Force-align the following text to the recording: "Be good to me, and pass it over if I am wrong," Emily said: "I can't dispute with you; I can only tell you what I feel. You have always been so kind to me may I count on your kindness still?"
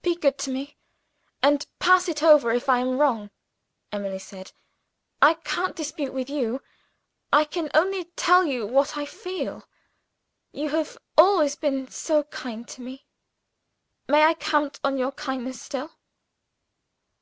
"Be 0.00 0.16
good 0.16 0.38
to 0.38 0.50
me, 0.50 0.78
and 1.42 1.66
pass 1.80 2.08
it 2.08 2.22
over 2.22 2.50
if 2.50 2.66
I 2.66 2.78
am 2.78 2.96
wrong," 2.98 3.28
Emily 3.92 4.18
said: 4.18 4.52
"I 5.20 5.34
can't 5.34 5.76
dispute 5.76 6.14
with 6.14 6.30
you; 6.30 6.62
I 7.30 7.44
can 7.44 7.68
only 7.74 8.04
tell 8.16 8.46
you 8.46 8.66
what 8.66 8.96
I 8.96 9.04
feel. 9.04 9.68
You 10.50 10.70
have 10.70 10.96
always 11.18 11.56
been 11.56 11.88
so 11.90 12.22
kind 12.22 12.66
to 12.68 12.80
me 12.80 13.04
may 14.08 14.22
I 14.24 14.32
count 14.32 14.80
on 14.82 14.96
your 14.96 15.12
kindness 15.12 15.60
still?" 15.60 15.92